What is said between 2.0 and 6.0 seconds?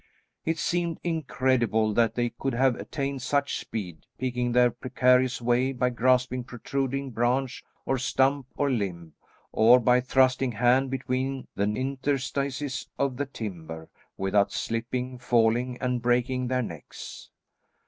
they could have attained such speed, picking their precarious way by